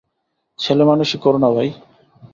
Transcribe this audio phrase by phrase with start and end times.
[0.59, 1.69] ছেলেমানুষি কোরো না ভাই!